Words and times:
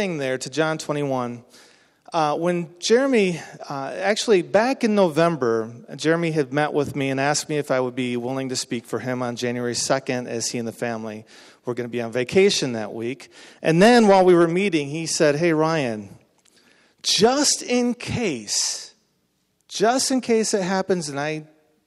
thing 0.00 0.16
there 0.16 0.38
to 0.38 0.48
John 0.48 0.78
21. 0.78 1.44
Uh, 2.10 2.34
when 2.34 2.74
Jeremy, 2.78 3.38
uh, 3.68 3.92
actually 3.94 4.40
back 4.40 4.82
in 4.82 4.94
November, 4.94 5.70
Jeremy 5.94 6.30
had 6.30 6.54
met 6.54 6.72
with 6.72 6.96
me 6.96 7.10
and 7.10 7.20
asked 7.20 7.50
me 7.50 7.58
if 7.58 7.70
I 7.70 7.80
would 7.80 7.94
be 7.94 8.16
willing 8.16 8.48
to 8.48 8.56
speak 8.56 8.86
for 8.86 8.98
him 8.98 9.20
on 9.20 9.36
January 9.36 9.74
2nd 9.74 10.26
as 10.26 10.46
he 10.46 10.56
and 10.56 10.66
the 10.66 10.72
family 10.72 11.26
were 11.66 11.74
going 11.74 11.86
to 11.86 11.92
be 11.92 12.00
on 12.00 12.12
vacation 12.12 12.72
that 12.72 12.94
week. 12.94 13.30
And 13.60 13.82
then 13.82 14.08
while 14.08 14.24
we 14.24 14.32
were 14.32 14.48
meeting, 14.48 14.88
he 14.88 15.04
said, 15.04 15.36
Hey, 15.36 15.52
Ryan, 15.52 16.08
just 17.02 17.60
in 17.60 17.92
case, 17.92 18.94
just 19.68 20.10
in 20.10 20.22
case 20.22 20.54
it 20.54 20.62
happens 20.62 21.10
and 21.10 21.20
I 21.20 21.44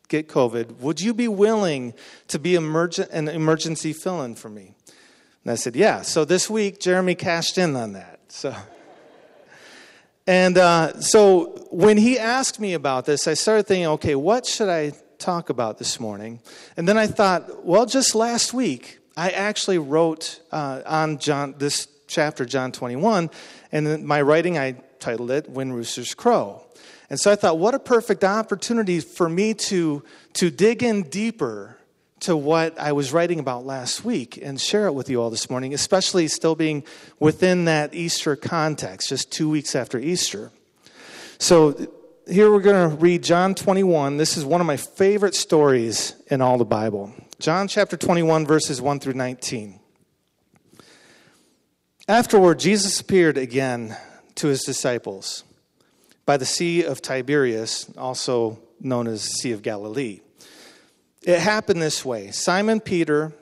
get 0.08 0.28
COVID, 0.28 0.82
would 0.82 1.02
you 1.02 1.16
be 1.16 1.28
willing 1.28 1.96
to 2.28 2.38
be 2.38 2.54
emergent, 2.54 3.10
an 3.10 3.28
emergency 3.28 3.92
fill 3.92 4.22
in 4.22 4.36
for 4.36 4.50
me? 4.50 4.76
And 5.44 5.52
I 5.52 5.56
said, 5.56 5.76
Yeah. 5.76 6.02
So 6.02 6.26
this 6.26 6.50
week, 6.50 6.80
Jeremy 6.80 7.16
cashed 7.16 7.58
in 7.58 7.76
on 7.76 7.94
that. 7.94 8.20
So. 8.30 8.56
And 10.26 10.58
uh, 10.58 11.02
so 11.02 11.68
when 11.70 11.98
he 11.98 12.18
asked 12.18 12.60
me 12.60 12.74
about 12.74 13.06
this, 13.06 13.28
I 13.28 13.34
started 13.34 13.68
thinking, 13.68 13.88
okay, 13.88 14.16
what 14.16 14.46
should 14.46 14.70
I 14.70 14.94
talk 15.18 15.50
about 15.50 15.80
this 15.80 16.00
morning? 16.00 16.40
And 16.78 16.88
then 16.88 16.98
I 16.98 17.08
thought, 17.08 17.66
well, 17.66 17.86
just 17.86 18.16
last 18.16 18.54
week, 18.54 19.00
I 19.18 19.32
actually 19.32 19.80
wrote 19.80 20.40
uh, 20.52 20.82
on 20.86 21.18
John 21.18 21.56
this 21.58 21.88
chapter, 22.08 22.46
John 22.46 22.72
21, 22.72 23.30
and 23.72 24.06
my 24.06 24.22
writing, 24.22 24.58
I 24.58 24.78
titled 25.00 25.32
it 25.32 25.50
"When 25.50 25.74
Roosters 25.74 26.14
Crow." 26.14 26.66
And 27.10 27.20
so 27.20 27.32
I 27.32 27.36
thought, 27.36 27.60
what 27.60 27.76
a 27.76 27.80
perfect 27.80 28.24
opportunity 28.24 29.00
for 29.02 29.30
me 29.30 29.54
to 29.54 30.04
to 30.34 30.50
dig 30.50 30.82
in 30.82 31.04
deeper 31.04 31.78
to 32.24 32.38
what 32.38 32.80
I 32.80 32.92
was 32.94 33.12
writing 33.12 33.40
about 33.40 33.66
last 33.66 34.06
week 34.06 34.38
and 34.42 34.60
share 34.60 34.88
it 34.88 34.94
with 34.94 35.10
you 35.10 35.22
all 35.22 35.30
this 35.30 35.50
morning, 35.50 35.74
especially 35.74 36.28
still 36.28 36.56
being 36.56 36.84
within 37.20 37.66
that 37.66 37.94
Easter 37.94 38.36
context, 38.36 39.10
just 39.10 39.32
two 39.32 39.50
weeks 39.50 39.76
after 39.76 40.00
Easter. 40.00 40.52
So 41.38 41.76
here 42.28 42.50
we're 42.50 42.62
going 42.62 42.90
to 42.90 42.96
read 42.96 43.24
John 43.24 43.56
21. 43.56 44.18
This 44.18 44.38
is 44.38 44.46
one 44.46 44.62
of 44.62 44.68
my 44.68 44.78
favorite 44.78 45.36
stories 45.36 46.16
in 46.28 46.42
all 46.42 46.58
the 46.58 46.66
Bible. 46.66 47.14
John 47.40 47.68
chapter 47.68 47.98
21, 47.98 48.46
verses 48.46 48.82
1 48.82 49.00
through 49.02 49.14
19. 49.14 49.80
Afterward, 52.08 52.60
Jesus 52.60 53.00
appeared 53.02 53.38
again 53.38 53.98
to 54.36 54.48
his 54.48 54.64
disciples 54.64 55.44
by 56.26 56.38
the 56.38 56.46
Sea 56.46 56.84
of 56.84 57.02
Tiberias, 57.02 57.92
also 57.98 58.60
known 58.80 59.08
as 59.08 59.24
the 59.24 59.30
Sea 59.30 59.52
of 59.52 59.62
Galilee. 59.62 60.22
It 61.26 61.40
happened 61.40 61.82
this 61.82 62.04
way 62.04 62.32
Simon 62.32 62.80
Peter, 62.80 63.34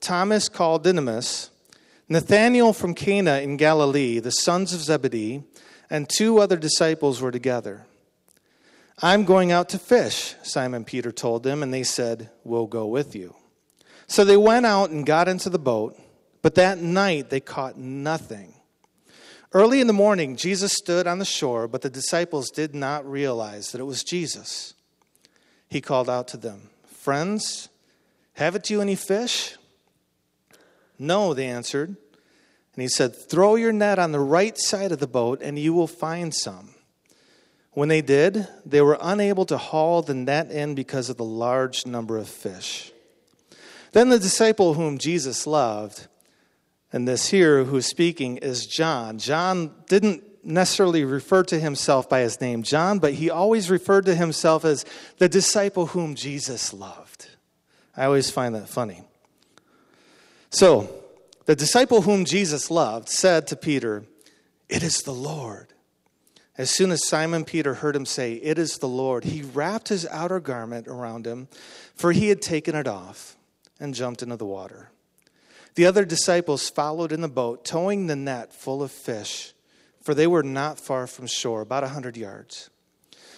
Thomas 0.00 0.48
called 0.48 0.84
Didymus, 0.84 1.50
Nathanael 2.08 2.72
from 2.72 2.94
Cana 2.94 3.38
in 3.38 3.56
Galilee, 3.56 4.18
the 4.18 4.30
sons 4.30 4.74
of 4.74 4.80
Zebedee, 4.80 5.42
and 5.88 6.08
two 6.08 6.38
other 6.38 6.56
disciples 6.56 7.20
were 7.20 7.30
together. 7.30 7.86
I'm 9.02 9.24
going 9.24 9.52
out 9.52 9.70
to 9.70 9.78
fish, 9.78 10.34
Simon 10.42 10.84
Peter 10.84 11.10
told 11.10 11.42
them, 11.42 11.62
and 11.62 11.72
they 11.72 11.82
said, 11.82 12.30
We'll 12.44 12.66
go 12.66 12.86
with 12.86 13.16
you. 13.16 13.34
So 14.06 14.24
they 14.24 14.36
went 14.36 14.66
out 14.66 14.90
and 14.90 15.06
got 15.06 15.28
into 15.28 15.48
the 15.48 15.58
boat, 15.58 15.98
but 16.42 16.56
that 16.56 16.78
night 16.78 17.30
they 17.30 17.40
caught 17.40 17.78
nothing. 17.78 18.54
Early 19.52 19.80
in 19.80 19.86
the 19.86 19.92
morning, 19.92 20.36
Jesus 20.36 20.72
stood 20.72 21.06
on 21.06 21.18
the 21.18 21.24
shore, 21.24 21.66
but 21.66 21.80
the 21.80 21.90
disciples 21.90 22.50
did 22.50 22.74
not 22.74 23.10
realize 23.10 23.72
that 23.72 23.80
it 23.80 23.84
was 23.84 24.04
Jesus. 24.04 24.74
He 25.68 25.80
called 25.80 26.10
out 26.10 26.28
to 26.28 26.36
them, 26.36 26.69
Friends, 27.00 27.70
haven't 28.34 28.68
you 28.68 28.82
any 28.82 28.94
fish? 28.94 29.56
No, 30.98 31.32
they 31.32 31.46
answered. 31.46 31.88
And 31.88 32.82
he 32.82 32.88
said, 32.88 33.16
Throw 33.16 33.54
your 33.54 33.72
net 33.72 33.98
on 33.98 34.12
the 34.12 34.20
right 34.20 34.58
side 34.58 34.92
of 34.92 34.98
the 34.98 35.06
boat, 35.06 35.40
and 35.40 35.58
you 35.58 35.72
will 35.72 35.86
find 35.86 36.34
some. 36.34 36.74
When 37.70 37.88
they 37.88 38.02
did, 38.02 38.46
they 38.66 38.82
were 38.82 38.98
unable 39.00 39.46
to 39.46 39.56
haul 39.56 40.02
the 40.02 40.12
net 40.12 40.50
in 40.50 40.74
because 40.74 41.08
of 41.08 41.16
the 41.16 41.24
large 41.24 41.86
number 41.86 42.18
of 42.18 42.28
fish. 42.28 42.92
Then 43.92 44.10
the 44.10 44.18
disciple 44.18 44.74
whom 44.74 44.98
Jesus 44.98 45.46
loved, 45.46 46.06
and 46.92 47.08
this 47.08 47.28
here 47.30 47.64
who's 47.64 47.86
speaking 47.86 48.36
is 48.36 48.66
John. 48.66 49.16
John 49.16 49.72
didn't 49.88 50.22
necessarily 50.42 51.04
refer 51.04 51.42
to 51.44 51.58
himself 51.58 52.08
by 52.08 52.20
his 52.20 52.40
name, 52.40 52.62
John, 52.62 52.98
but 52.98 53.14
he 53.14 53.30
always 53.30 53.70
referred 53.70 54.06
to 54.06 54.14
himself 54.14 54.64
as 54.64 54.84
the 55.18 55.28
disciple 55.28 55.86
whom 55.86 56.14
Jesus 56.14 56.72
loved. 56.72 57.28
I 57.96 58.04
always 58.04 58.30
find 58.30 58.54
that 58.54 58.68
funny. 58.68 59.04
So, 60.50 60.90
the 61.46 61.56
disciple 61.56 62.02
whom 62.02 62.24
Jesus 62.24 62.70
loved 62.70 63.08
said 63.08 63.46
to 63.48 63.56
Peter, 63.56 64.04
It 64.68 64.82
is 64.82 64.98
the 65.02 65.12
Lord. 65.12 65.68
As 66.58 66.70
soon 66.70 66.90
as 66.90 67.06
Simon 67.06 67.44
Peter 67.44 67.74
heard 67.74 67.96
him 67.96 68.06
say, 68.06 68.34
It 68.34 68.58
is 68.58 68.78
the 68.78 68.88
Lord, 68.88 69.24
he 69.24 69.42
wrapped 69.42 69.88
his 69.88 70.06
outer 70.06 70.40
garment 70.40 70.88
around 70.88 71.26
him, 71.26 71.48
for 71.94 72.12
he 72.12 72.28
had 72.28 72.42
taken 72.42 72.74
it 72.74 72.86
off, 72.86 73.36
and 73.78 73.94
jumped 73.94 74.22
into 74.22 74.36
the 74.36 74.46
water. 74.46 74.90
The 75.74 75.86
other 75.86 76.04
disciples 76.04 76.68
followed 76.68 77.12
in 77.12 77.20
the 77.20 77.28
boat, 77.28 77.64
towing 77.64 78.06
the 78.06 78.16
net 78.16 78.52
full 78.52 78.82
of 78.82 78.90
fish 78.90 79.54
for 80.02 80.14
they 80.14 80.26
were 80.26 80.42
not 80.42 80.80
far 80.80 81.06
from 81.06 81.26
shore, 81.26 81.60
about 81.60 81.84
a 81.84 81.88
hundred 81.88 82.16
yards. 82.16 82.70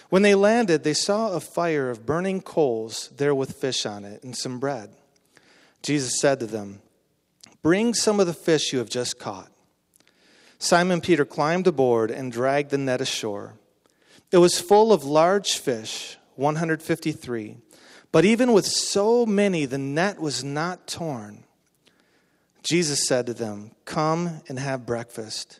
When 0.09 0.21
they 0.21 0.35
landed, 0.35 0.83
they 0.83 0.93
saw 0.93 1.31
a 1.31 1.39
fire 1.39 1.89
of 1.89 2.05
burning 2.05 2.41
coals 2.41 3.09
there 3.17 3.33
with 3.33 3.55
fish 3.55 3.85
on 3.85 4.05
it 4.05 4.23
and 4.23 4.37
some 4.37 4.59
bread. 4.59 4.91
Jesus 5.81 6.19
said 6.19 6.39
to 6.39 6.45
them, 6.45 6.81
Bring 7.61 7.93
some 7.93 8.19
of 8.19 8.27
the 8.27 8.33
fish 8.33 8.71
you 8.71 8.79
have 8.79 8.89
just 8.89 9.19
caught. 9.19 9.49
Simon 10.59 11.01
Peter 11.01 11.25
climbed 11.25 11.67
aboard 11.67 12.11
and 12.11 12.31
dragged 12.31 12.69
the 12.69 12.77
net 12.77 13.01
ashore. 13.01 13.55
It 14.31 14.37
was 14.37 14.61
full 14.61 14.93
of 14.93 15.03
large 15.03 15.57
fish, 15.57 16.17
153. 16.35 17.57
But 18.11 18.25
even 18.25 18.53
with 18.53 18.65
so 18.65 19.25
many, 19.25 19.65
the 19.65 19.77
net 19.77 20.19
was 20.19 20.43
not 20.43 20.87
torn. 20.87 21.43
Jesus 22.61 23.07
said 23.07 23.25
to 23.25 23.33
them, 23.33 23.71
Come 23.85 24.41
and 24.47 24.57
have 24.59 24.85
breakfast. 24.85 25.59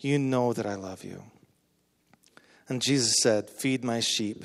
You 0.00 0.18
know 0.18 0.52
that 0.52 0.66
I 0.66 0.76
love 0.76 1.04
you. 1.04 1.22
And 2.68 2.82
Jesus 2.82 3.16
said, 3.20 3.50
Feed 3.50 3.82
my 3.82 4.00
sheep. 4.00 4.44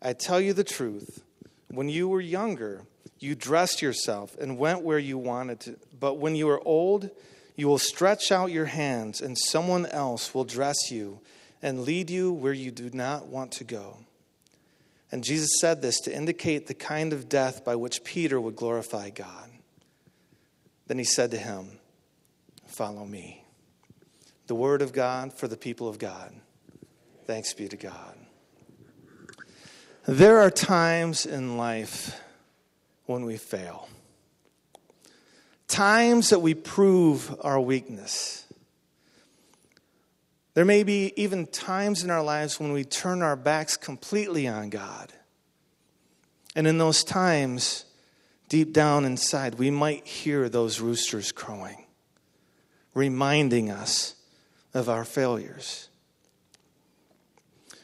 I 0.00 0.12
tell 0.14 0.40
you 0.40 0.52
the 0.52 0.64
truth. 0.64 1.22
When 1.68 1.88
you 1.88 2.08
were 2.08 2.20
younger, 2.20 2.82
you 3.18 3.34
dressed 3.34 3.82
yourself 3.82 4.36
and 4.38 4.58
went 4.58 4.82
where 4.82 4.98
you 4.98 5.18
wanted 5.18 5.60
to. 5.60 5.76
But 5.98 6.14
when 6.14 6.34
you 6.34 6.48
are 6.48 6.66
old, 6.66 7.10
you 7.54 7.68
will 7.68 7.78
stretch 7.78 8.32
out 8.32 8.50
your 8.50 8.64
hands, 8.64 9.20
and 9.20 9.36
someone 9.36 9.84
else 9.86 10.34
will 10.34 10.44
dress 10.44 10.90
you 10.90 11.20
and 11.60 11.82
lead 11.82 12.08
you 12.08 12.32
where 12.32 12.54
you 12.54 12.70
do 12.70 12.90
not 12.94 13.26
want 13.26 13.52
to 13.52 13.64
go. 13.64 13.98
And 15.12 15.22
Jesus 15.22 15.50
said 15.60 15.82
this 15.82 16.00
to 16.00 16.14
indicate 16.14 16.66
the 16.66 16.74
kind 16.74 17.12
of 17.12 17.28
death 17.28 17.64
by 17.64 17.76
which 17.76 18.04
Peter 18.04 18.40
would 18.40 18.56
glorify 18.56 19.10
God. 19.10 19.50
Then 20.86 20.98
he 20.98 21.04
said 21.04 21.32
to 21.32 21.36
him, 21.36 21.78
Follow 22.66 23.04
me 23.04 23.44
the 24.50 24.54
word 24.56 24.82
of 24.82 24.92
God 24.92 25.32
for 25.32 25.46
the 25.46 25.56
people 25.56 25.86
of 25.86 26.00
God. 26.00 26.34
Thanks 27.24 27.54
be 27.54 27.68
to 27.68 27.76
God. 27.76 28.16
There 30.08 30.40
are 30.40 30.50
times 30.50 31.24
in 31.24 31.56
life 31.56 32.20
when 33.06 33.24
we 33.24 33.36
fail, 33.36 33.88
times 35.68 36.30
that 36.30 36.40
we 36.40 36.54
prove 36.54 37.32
our 37.42 37.60
weakness. 37.60 38.44
There 40.54 40.64
may 40.64 40.82
be 40.82 41.12
even 41.14 41.46
times 41.46 42.02
in 42.02 42.10
our 42.10 42.24
lives 42.24 42.58
when 42.58 42.72
we 42.72 42.82
turn 42.82 43.22
our 43.22 43.36
backs 43.36 43.76
completely 43.76 44.48
on 44.48 44.68
God. 44.68 45.12
And 46.56 46.66
in 46.66 46.76
those 46.76 47.04
times, 47.04 47.84
deep 48.48 48.72
down 48.72 49.04
inside, 49.04 49.60
we 49.60 49.70
might 49.70 50.08
hear 50.08 50.48
those 50.48 50.80
roosters 50.80 51.30
crowing, 51.30 51.84
reminding 52.94 53.70
us 53.70 54.16
of 54.74 54.88
our 54.88 55.04
failures. 55.04 55.88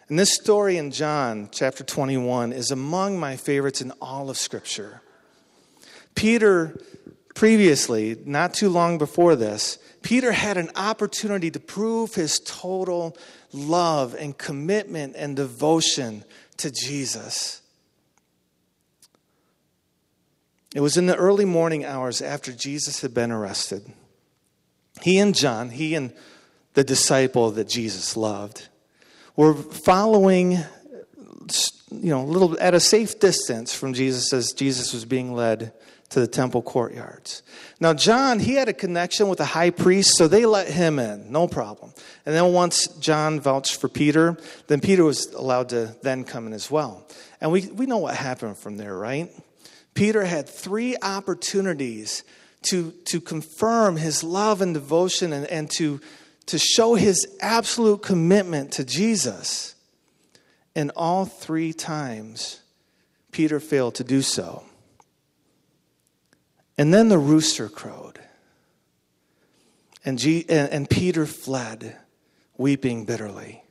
And 0.08 0.18
this 0.18 0.34
story 0.34 0.76
in 0.76 0.92
John 0.92 1.48
chapter 1.50 1.82
21 1.82 2.52
is 2.52 2.70
among 2.70 3.18
my 3.18 3.36
favorites 3.36 3.80
in 3.80 3.90
all 4.00 4.30
of 4.30 4.38
Scripture. 4.38 5.02
Peter, 6.14 6.80
previously, 7.34 8.16
not 8.24 8.54
too 8.54 8.68
long 8.68 8.98
before 8.98 9.34
this, 9.34 9.78
Peter 10.02 10.30
had 10.30 10.56
an 10.56 10.70
opportunity 10.76 11.50
to 11.50 11.58
prove 11.58 12.14
his 12.14 12.38
total 12.38 13.16
love 13.52 14.14
and 14.14 14.38
commitment 14.38 15.16
and 15.16 15.34
devotion 15.34 16.24
to 16.58 16.70
Jesus. 16.70 17.60
It 20.74 20.80
was 20.80 20.96
in 20.96 21.06
the 21.06 21.16
early 21.16 21.44
morning 21.44 21.84
hours 21.84 22.22
after 22.22 22.52
Jesus 22.52 23.00
had 23.00 23.12
been 23.12 23.32
arrested. 23.32 23.92
He 25.02 25.18
and 25.18 25.34
John, 25.34 25.70
he 25.70 25.94
and 25.94 26.12
the 26.76 26.84
disciple 26.84 27.52
that 27.52 27.66
Jesus 27.66 28.18
loved, 28.18 28.68
were 29.34 29.54
following, 29.54 30.52
you 30.52 32.10
know, 32.10 32.20
a 32.20 32.22
little 32.22 32.60
at 32.60 32.74
a 32.74 32.80
safe 32.80 33.18
distance 33.18 33.74
from 33.74 33.94
Jesus 33.94 34.30
as 34.34 34.52
Jesus 34.52 34.92
was 34.92 35.06
being 35.06 35.32
led 35.32 35.72
to 36.10 36.20
the 36.20 36.26
temple 36.26 36.60
courtyards. 36.60 37.42
Now, 37.80 37.94
John, 37.94 38.38
he 38.38 38.54
had 38.54 38.68
a 38.68 38.74
connection 38.74 39.28
with 39.28 39.38
the 39.38 39.46
high 39.46 39.70
priest, 39.70 40.18
so 40.18 40.28
they 40.28 40.44
let 40.44 40.68
him 40.68 40.98
in, 40.98 41.32
no 41.32 41.48
problem. 41.48 41.94
And 42.26 42.34
then 42.34 42.52
once 42.52 42.88
John 42.98 43.40
vouched 43.40 43.76
for 43.76 43.88
Peter, 43.88 44.36
then 44.66 44.80
Peter 44.80 45.02
was 45.02 45.32
allowed 45.32 45.70
to 45.70 45.96
then 46.02 46.24
come 46.24 46.46
in 46.46 46.52
as 46.52 46.70
well. 46.70 47.08
And 47.40 47.50
we, 47.50 47.68
we 47.68 47.86
know 47.86 47.98
what 47.98 48.16
happened 48.16 48.58
from 48.58 48.76
there, 48.76 48.94
right? 48.94 49.30
Peter 49.94 50.24
had 50.24 50.46
three 50.46 50.94
opportunities 51.00 52.22
to, 52.64 52.90
to 53.06 53.18
confirm 53.18 53.96
his 53.96 54.22
love 54.22 54.60
and 54.60 54.74
devotion 54.74 55.32
and, 55.32 55.46
and 55.46 55.70
to 55.70 56.02
to 56.46 56.58
show 56.58 56.94
his 56.94 57.26
absolute 57.40 58.02
commitment 58.02 58.72
to 58.72 58.84
Jesus. 58.84 59.74
And 60.74 60.92
all 60.94 61.24
three 61.24 61.72
times, 61.72 62.60
Peter 63.32 63.60
failed 63.60 63.96
to 63.96 64.04
do 64.04 64.22
so. 64.22 64.64
And 66.78 66.92
then 66.92 67.08
the 67.08 67.18
rooster 67.18 67.68
crowed. 67.68 68.20
And, 70.04 70.18
G- 70.18 70.44
and, 70.48 70.70
and 70.70 70.90
Peter 70.90 71.26
fled, 71.26 71.96
weeping 72.56 73.04
bitterly. 73.04 73.64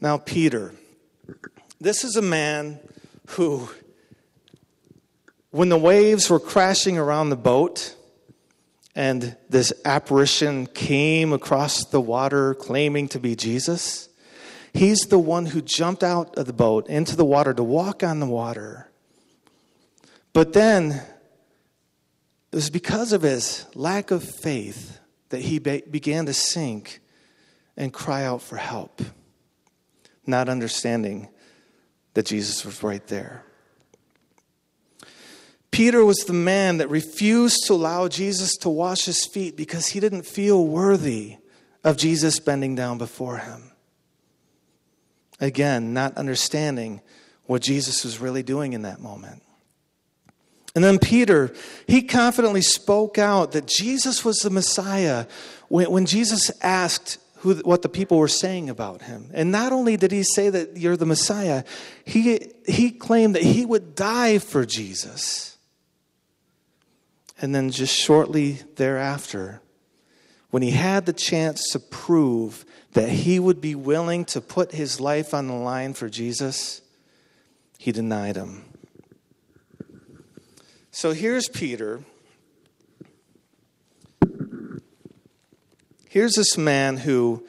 Now, 0.00 0.18
Peter, 0.18 0.74
this 1.80 2.04
is 2.04 2.14
a 2.14 2.22
man 2.22 2.78
who, 3.30 3.68
when 5.50 5.70
the 5.70 5.78
waves 5.78 6.28
were 6.28 6.38
crashing 6.38 6.98
around 6.98 7.30
the 7.30 7.36
boat, 7.36 7.96
and 8.94 9.36
this 9.48 9.72
apparition 9.84 10.66
came 10.66 11.32
across 11.32 11.84
the 11.86 12.00
water 12.00 12.54
claiming 12.54 13.08
to 13.08 13.18
be 13.18 13.34
Jesus. 13.34 14.08
He's 14.72 15.00
the 15.02 15.18
one 15.18 15.46
who 15.46 15.60
jumped 15.60 16.02
out 16.02 16.36
of 16.36 16.46
the 16.46 16.52
boat 16.52 16.88
into 16.88 17.16
the 17.16 17.24
water 17.24 17.54
to 17.54 17.62
walk 17.62 18.02
on 18.02 18.20
the 18.20 18.26
water. 18.26 18.90
But 20.32 20.52
then 20.52 21.02
it 22.52 22.56
was 22.56 22.70
because 22.70 23.12
of 23.12 23.22
his 23.22 23.66
lack 23.74 24.10
of 24.10 24.22
faith 24.22 25.00
that 25.30 25.40
he 25.40 25.58
be- 25.58 25.82
began 25.90 26.26
to 26.26 26.34
sink 26.34 27.00
and 27.76 27.92
cry 27.92 28.24
out 28.24 28.42
for 28.42 28.56
help, 28.56 29.02
not 30.26 30.48
understanding 30.48 31.28
that 32.14 32.26
Jesus 32.26 32.64
was 32.64 32.82
right 32.82 33.04
there. 33.08 33.44
Peter 35.74 36.04
was 36.04 36.18
the 36.18 36.32
man 36.32 36.76
that 36.78 36.88
refused 36.88 37.66
to 37.66 37.72
allow 37.72 38.06
Jesus 38.06 38.56
to 38.58 38.68
wash 38.68 39.06
his 39.06 39.26
feet 39.26 39.56
because 39.56 39.88
he 39.88 39.98
didn't 39.98 40.24
feel 40.24 40.64
worthy 40.64 41.38
of 41.82 41.96
Jesus 41.96 42.38
bending 42.38 42.76
down 42.76 42.96
before 42.96 43.38
him. 43.38 43.72
Again, 45.40 45.92
not 45.92 46.16
understanding 46.16 47.00
what 47.46 47.60
Jesus 47.60 48.04
was 48.04 48.20
really 48.20 48.44
doing 48.44 48.72
in 48.72 48.82
that 48.82 49.00
moment. 49.00 49.42
And 50.76 50.84
then 50.84 51.00
Peter, 51.00 51.52
he 51.88 52.02
confidently 52.02 52.62
spoke 52.62 53.18
out 53.18 53.50
that 53.50 53.66
Jesus 53.66 54.24
was 54.24 54.36
the 54.36 54.50
Messiah 54.50 55.26
when, 55.66 55.90
when 55.90 56.06
Jesus 56.06 56.52
asked 56.62 57.18
who, 57.38 57.56
what 57.56 57.82
the 57.82 57.88
people 57.88 58.18
were 58.18 58.28
saying 58.28 58.70
about 58.70 59.02
him. 59.02 59.28
And 59.34 59.50
not 59.50 59.72
only 59.72 59.96
did 59.96 60.12
he 60.12 60.22
say 60.22 60.50
that 60.50 60.76
you're 60.76 60.96
the 60.96 61.04
Messiah, 61.04 61.64
he, 62.04 62.52
he 62.64 62.92
claimed 62.92 63.34
that 63.34 63.42
he 63.42 63.66
would 63.66 63.96
die 63.96 64.38
for 64.38 64.64
Jesus. 64.64 65.53
And 67.40 67.54
then 67.54 67.70
just 67.70 67.94
shortly 67.94 68.60
thereafter, 68.76 69.60
when 70.50 70.62
he 70.62 70.70
had 70.70 71.04
the 71.04 71.12
chance 71.12 71.70
to 71.72 71.80
prove 71.80 72.64
that 72.92 73.08
he 73.08 73.40
would 73.40 73.60
be 73.60 73.74
willing 73.74 74.24
to 74.26 74.40
put 74.40 74.72
his 74.72 75.00
life 75.00 75.34
on 75.34 75.48
the 75.48 75.54
line 75.54 75.94
for 75.94 76.08
Jesus, 76.08 76.80
he 77.76 77.90
denied 77.90 78.36
him. 78.36 78.64
So 80.92 81.12
here's 81.12 81.48
Peter. 81.48 82.04
Here's 86.08 86.34
this 86.34 86.56
man 86.56 86.98
who 86.98 87.44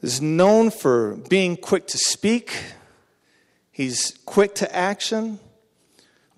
is 0.00 0.20
known 0.20 0.70
for 0.70 1.16
being 1.28 1.56
quick 1.56 1.88
to 1.88 1.98
speak, 1.98 2.56
he's 3.72 4.16
quick 4.24 4.54
to 4.54 4.72
action, 4.72 5.40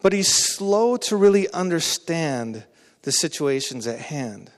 but 0.00 0.14
he's 0.14 0.32
slow 0.32 0.96
to 0.96 1.16
really 1.16 1.50
understand 1.50 2.64
the 3.06 3.12
situations 3.12 3.86
at 3.86 4.00
hand. 4.00 4.50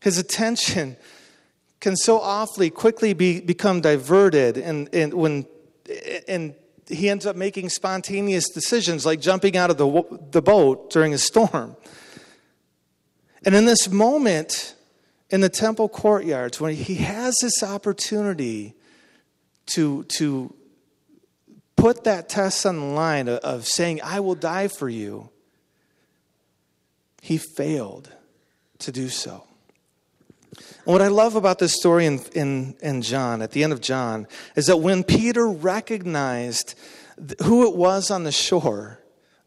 His 0.00 0.18
attention 0.18 0.96
can 1.78 1.96
so 1.96 2.18
awfully 2.18 2.68
quickly 2.68 3.12
be, 3.12 3.40
become 3.40 3.80
diverted, 3.80 4.58
and, 4.58 4.92
and, 4.92 5.14
when, 5.14 5.46
and 6.26 6.56
he 6.88 7.08
ends 7.08 7.26
up 7.26 7.36
making 7.36 7.68
spontaneous 7.68 8.48
decisions 8.48 9.06
like 9.06 9.20
jumping 9.20 9.56
out 9.56 9.70
of 9.70 9.78
the, 9.78 10.18
the 10.32 10.42
boat 10.42 10.90
during 10.90 11.14
a 11.14 11.18
storm. 11.18 11.76
And 13.44 13.54
in 13.54 13.66
this 13.66 13.88
moment, 13.88 14.74
in 15.30 15.40
the 15.40 15.48
temple 15.48 15.88
courtyards, 15.88 16.60
when 16.60 16.74
he 16.74 16.96
has 16.96 17.36
this 17.40 17.62
opportunity 17.62 18.74
to, 19.66 20.02
to 20.04 20.52
put 21.76 22.02
that 22.02 22.28
test 22.28 22.66
on 22.66 22.80
the 22.80 22.86
line 22.86 23.28
of, 23.28 23.38
of 23.38 23.64
saying, 23.64 24.00
I 24.02 24.18
will 24.18 24.34
die 24.34 24.66
for 24.66 24.88
you, 24.88 25.30
he 27.28 27.36
failed 27.36 28.10
to 28.78 28.90
do 28.90 29.10
so. 29.10 29.44
And 30.56 30.86
what 30.86 31.02
I 31.02 31.08
love 31.08 31.36
about 31.36 31.58
this 31.58 31.74
story 31.74 32.06
in, 32.06 32.20
in, 32.34 32.74
in 32.80 33.02
John, 33.02 33.42
at 33.42 33.50
the 33.50 33.62
end 33.62 33.74
of 33.74 33.82
John, 33.82 34.26
is 34.56 34.68
that 34.68 34.78
when 34.78 35.04
Peter 35.04 35.46
recognized 35.46 36.74
who 37.42 37.68
it 37.68 37.76
was 37.76 38.10
on 38.10 38.24
the 38.24 38.32
shore, 38.32 38.98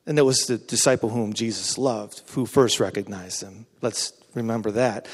and 0.06 0.20
it 0.20 0.22
was 0.22 0.42
the 0.42 0.60
disciple 0.60 1.10
whom 1.10 1.34
Jesus 1.34 1.76
loved 1.76 2.22
who 2.34 2.46
first 2.46 2.80
recognized 2.80 3.42
him. 3.42 3.66
Let's 3.82 4.14
remember 4.36 4.70
that. 4.72 5.08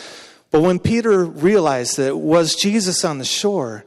But 0.51 0.61
when 0.61 0.77
Peter 0.77 1.23
realized 1.23 1.95
that 1.95 2.07
it 2.07 2.17
was 2.17 2.53
Jesus 2.53 3.05
on 3.05 3.17
the 3.17 3.25
shore, 3.25 3.85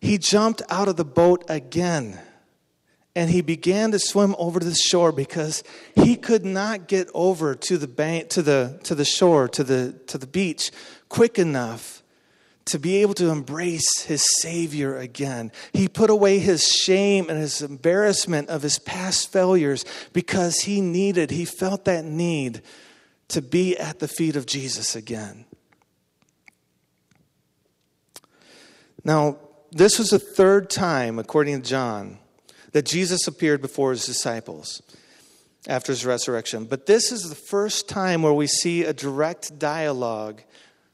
he 0.00 0.18
jumped 0.18 0.62
out 0.68 0.88
of 0.88 0.96
the 0.96 1.04
boat 1.04 1.44
again 1.48 2.18
and 3.16 3.30
he 3.30 3.40
began 3.40 3.92
to 3.92 3.98
swim 3.98 4.36
over 4.38 4.60
to 4.60 4.66
the 4.66 4.74
shore 4.74 5.10
because 5.10 5.64
he 5.94 6.16
could 6.16 6.44
not 6.44 6.86
get 6.86 7.08
over 7.14 7.54
to 7.54 7.78
the 7.78 7.88
bank 7.88 8.28
to 8.28 8.42
the 8.42 8.78
to 8.84 8.94
the 8.94 9.06
shore 9.06 9.48
to 9.48 9.64
the 9.64 9.92
to 10.06 10.18
the 10.18 10.26
beach 10.26 10.70
quick 11.08 11.38
enough 11.38 12.02
to 12.66 12.78
be 12.78 12.96
able 12.96 13.14
to 13.14 13.30
embrace 13.30 14.02
his 14.02 14.26
savior 14.40 14.98
again. 14.98 15.50
He 15.72 15.88
put 15.88 16.10
away 16.10 16.40
his 16.40 16.68
shame 16.68 17.30
and 17.30 17.38
his 17.38 17.62
embarrassment 17.62 18.48
of 18.50 18.60
his 18.60 18.78
past 18.80 19.32
failures 19.32 19.84
because 20.12 20.60
he 20.60 20.82
needed 20.82 21.30
he 21.30 21.46
felt 21.46 21.86
that 21.86 22.04
need 22.04 22.60
to 23.28 23.40
be 23.40 23.78
at 23.78 23.98
the 23.98 24.08
feet 24.08 24.36
of 24.36 24.44
Jesus 24.44 24.94
again. 24.94 25.46
Now 29.02 29.38
this 29.72 29.98
was 29.98 30.10
the 30.10 30.18
third 30.18 30.68
time 30.68 31.18
according 31.18 31.62
to 31.62 31.66
John 31.66 32.18
that 32.72 32.84
Jesus 32.84 33.26
appeared 33.26 33.60
before 33.60 33.90
his 33.90 34.06
disciples 34.06 34.82
after 35.68 35.92
his 35.92 36.06
resurrection. 36.06 36.64
But 36.64 36.86
this 36.86 37.10
is 37.10 37.28
the 37.28 37.34
first 37.34 37.88
time 37.88 38.22
where 38.22 38.32
we 38.32 38.46
see 38.46 38.84
a 38.84 38.92
direct 38.92 39.58
dialogue 39.58 40.42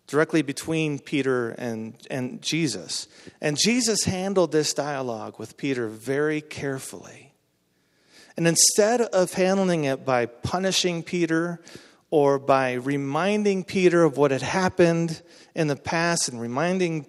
directly 0.06 0.42
between 0.42 0.98
Peter 0.98 1.50
and, 1.50 1.94
and 2.10 2.42
Jesus. 2.42 3.08
And 3.40 3.56
Jesus 3.56 4.04
handled 4.04 4.52
this 4.52 4.74
dialogue 4.74 5.38
with 5.38 5.56
Peter 5.56 5.88
very 5.88 6.40
carefully. 6.40 7.32
And 8.36 8.46
instead 8.46 9.00
of 9.00 9.34
handling 9.34 9.84
it 9.84 10.04
by 10.04 10.26
punishing 10.26 11.02
Peter 11.02 11.60
or 12.10 12.38
by 12.38 12.74
reminding 12.74 13.64
Peter 13.64 14.04
of 14.04 14.16
what 14.16 14.30
had 14.30 14.42
happened 14.42 15.22
in 15.54 15.68
the 15.68 15.76
past 15.76 16.28
and 16.28 16.40
reminding 16.40 17.06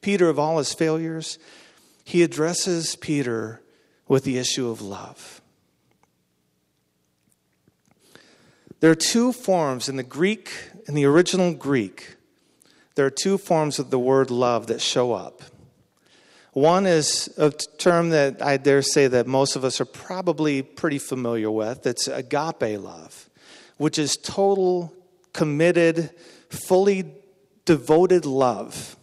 Peter 0.00 0.28
of 0.28 0.38
all 0.38 0.58
his 0.58 0.74
failures, 0.74 1.38
he 2.04 2.22
addresses 2.22 2.96
Peter 2.96 3.60
with 4.08 4.24
the 4.24 4.38
issue 4.38 4.68
of 4.68 4.80
love. 4.80 5.40
There 8.80 8.90
are 8.90 8.94
two 8.94 9.32
forms 9.32 9.88
in 9.88 9.96
the 9.96 10.02
Greek, 10.02 10.50
in 10.86 10.94
the 10.94 11.06
original 11.06 11.54
Greek, 11.54 12.16
there 12.94 13.06
are 13.06 13.10
two 13.10 13.38
forms 13.38 13.78
of 13.78 13.90
the 13.90 13.98
word 13.98 14.30
love 14.30 14.68
that 14.68 14.80
show 14.80 15.12
up. 15.12 15.42
One 16.52 16.86
is 16.86 17.32
a 17.36 17.50
term 17.50 18.10
that 18.10 18.40
I 18.40 18.56
dare 18.56 18.82
say 18.82 19.08
that 19.08 19.26
most 19.26 19.56
of 19.56 19.64
us 19.64 19.80
are 19.80 19.86
probably 19.86 20.62
pretty 20.62 20.98
familiar 20.98 21.50
with. 21.50 21.84
It's 21.84 22.06
agape 22.06 22.78
love, 22.80 23.28
which 23.76 23.98
is 23.98 24.16
total, 24.16 24.92
committed, 25.32 26.10
fully 26.50 27.12
devoted 27.64 28.24
love, 28.24 28.96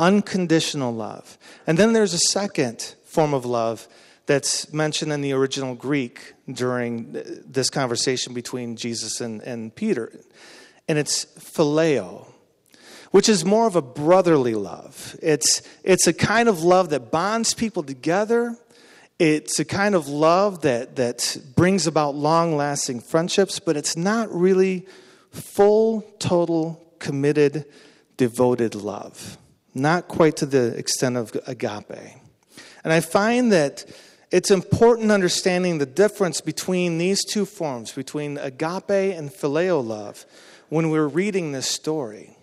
unconditional 0.00 0.92
love. 0.92 1.38
And 1.66 1.78
then 1.78 1.92
there's 1.92 2.14
a 2.14 2.18
second 2.18 2.96
form 3.04 3.34
of 3.34 3.44
love 3.44 3.86
that's 4.26 4.72
mentioned 4.72 5.12
in 5.12 5.20
the 5.20 5.32
original 5.32 5.74
Greek 5.74 6.34
during 6.50 7.12
this 7.46 7.70
conversation 7.70 8.34
between 8.34 8.76
Jesus 8.76 9.20
and, 9.20 9.40
and 9.42 9.74
Peter, 9.74 10.12
and 10.88 10.98
it's 10.98 11.24
phileo 11.38 12.26
which 13.10 13.30
is 13.30 13.46
more 13.46 13.66
of 13.66 13.76
a 13.76 13.80
brotherly 13.80 14.54
love. 14.54 15.16
It's, 15.22 15.62
it's 15.82 16.06
a 16.06 16.12
kind 16.12 16.50
of 16.50 16.62
love 16.64 16.90
that 16.90 17.10
bonds 17.10 17.54
people 17.54 17.82
together. 17.82 18.56
It's 19.18 19.58
a 19.58 19.64
kind 19.64 19.94
of 19.94 20.08
love 20.08 20.62
that, 20.62 20.96
that 20.96 21.38
brings 21.54 21.86
about 21.86 22.14
long 22.14 22.56
lasting 22.56 23.00
friendships, 23.00 23.58
but 23.58 23.74
it's 23.74 23.96
not 23.96 24.30
really 24.30 24.86
full, 25.30 26.02
total, 26.18 26.94
committed, 26.98 27.64
devoted 28.18 28.74
love. 28.74 29.38
Not 29.74 30.08
quite 30.08 30.36
to 30.36 30.46
the 30.46 30.76
extent 30.76 31.16
of 31.16 31.34
agape. 31.46 32.20
And 32.84 32.92
I 32.92 33.00
find 33.00 33.50
that 33.52 33.84
it's 34.30 34.50
important 34.50 35.10
understanding 35.10 35.78
the 35.78 35.86
difference 35.86 36.40
between 36.40 36.98
these 36.98 37.24
two 37.24 37.46
forms, 37.46 37.92
between 37.92 38.38
agape 38.38 38.90
and 38.90 39.30
phileo 39.30 39.84
love, 39.84 40.26
when 40.68 40.90
we're 40.90 41.06
reading 41.06 41.52
this 41.52 41.68
story. 41.68 42.36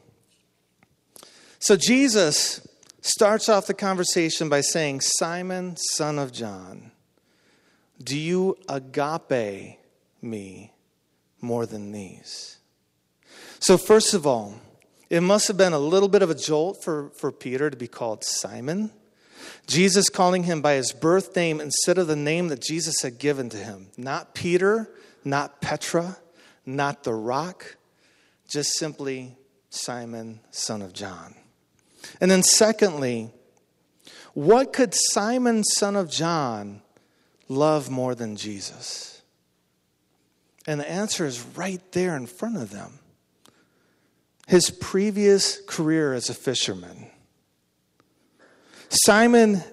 So 1.59 1.75
Jesus 1.75 2.65
starts 3.01 3.49
off 3.49 3.67
the 3.67 3.73
conversation 3.73 4.49
by 4.49 4.61
saying, 4.61 5.01
Simon, 5.01 5.75
son 5.77 6.19
of 6.19 6.31
John, 6.31 6.91
do 8.01 8.17
you 8.17 8.57
agape 8.67 9.77
me 10.21 10.71
more 11.41 11.65
than 11.65 11.91
these? 11.91 12.57
So, 13.59 13.77
first 13.77 14.13
of 14.13 14.27
all, 14.27 14.59
it 15.09 15.21
must 15.21 15.47
have 15.47 15.57
been 15.57 15.73
a 15.73 15.79
little 15.79 16.09
bit 16.09 16.21
of 16.21 16.29
a 16.29 16.35
jolt 16.35 16.83
for, 16.83 17.11
for 17.11 17.31
Peter 17.31 17.69
to 17.69 17.77
be 17.77 17.87
called 17.87 18.23
Simon. 18.23 18.91
Jesus 19.67 20.09
calling 20.09 20.43
him 20.43 20.61
by 20.61 20.73
his 20.73 20.91
birth 20.91 21.35
name 21.35 21.59
instead 21.59 21.97
of 21.97 22.07
the 22.07 22.15
name 22.15 22.49
that 22.49 22.61
Jesus 22.61 23.01
had 23.01 23.17
given 23.17 23.49
to 23.49 23.57
him. 23.57 23.87
Not 23.97 24.33
Peter, 24.33 24.89
not 25.23 25.61
Petra, 25.61 26.17
not 26.65 27.03
the 27.03 27.13
rock, 27.13 27.77
just 28.49 28.77
simply 28.77 29.35
Simon, 29.69 30.39
son 30.51 30.81
of 30.81 30.93
John. 30.93 31.35
And 32.19 32.29
then, 32.29 32.43
secondly, 32.43 33.31
what 34.33 34.73
could 34.73 34.93
Simon, 34.93 35.63
son 35.63 35.95
of 35.95 36.09
John, 36.09 36.81
love 37.47 37.89
more 37.89 38.15
than 38.15 38.35
Jesus? 38.35 39.21
And 40.65 40.79
the 40.79 40.89
answer 40.89 41.25
is 41.25 41.41
right 41.55 41.81
there 41.91 42.15
in 42.15 42.25
front 42.25 42.57
of 42.57 42.71
them. 42.71 42.99
His 44.47 44.69
previous 44.69 45.61
career 45.67 46.13
as 46.13 46.29
a 46.29 46.33
fisherman. 46.33 47.07
Simon 48.93 49.63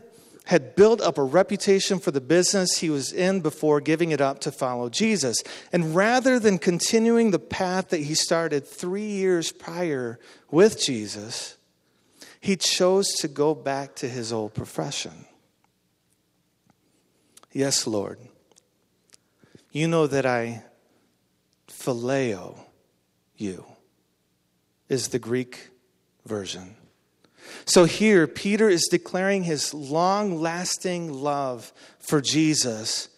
had 0.47 0.75
built 0.75 1.01
up 1.01 1.19
a 1.19 1.23
reputation 1.23 1.99
for 1.99 2.11
the 2.11 2.21
business 2.21 2.79
he 2.79 2.91
was 2.91 3.13
in 3.13 3.41
before 3.41 3.81
giving 3.81 4.11
it 4.11 4.21
up 4.21 4.41
to 4.41 4.51
follow 4.51 4.89
Jesus. 4.89 5.43
And 5.73 5.95
rather 5.95 6.39
than 6.39 6.59
continuing 6.59 7.31
the 7.31 7.39
path 7.39 7.91
that 7.91 8.01
he 8.01 8.15
started 8.15 8.67
three 8.67 9.07
years 9.07 9.53
prior 9.53 10.19
with 10.51 10.83
Jesus, 10.83 11.57
he 12.41 12.57
chose 12.57 13.09
to 13.19 13.29
go 13.29 13.55
back 13.55 13.95
to 13.97 14.09
his 14.09 14.33
old 14.33 14.55
profession. 14.55 15.27
Yes, 17.53 17.87
Lord. 17.87 18.19
You 19.71 19.87
know 19.87 20.07
that 20.07 20.25
I 20.25 20.65
phileo 21.69 22.59
you, 23.37 23.65
is 24.89 25.09
the 25.09 25.19
Greek 25.19 25.71
version. 26.27 26.77
So 27.65 27.85
here, 27.85 28.27
Peter 28.27 28.69
is 28.69 28.89
declaring 28.91 29.45
his 29.45 29.73
long 29.75 30.41
lasting 30.41 31.13
love 31.13 31.73
for 31.99 32.21
Jesus, 32.21 33.09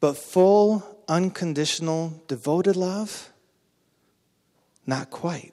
but 0.00 0.16
full, 0.16 0.84
unconditional, 1.08 2.22
devoted 2.28 2.76
love? 2.76 3.32
Not 4.86 5.10
quite. 5.10 5.52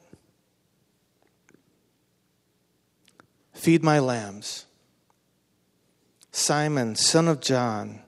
Feed 3.54 3.84
my 3.84 4.00
lambs. 4.00 4.66
Simon, 6.32 6.96
son 6.96 7.28
of 7.30 7.40
John, 7.40 8.02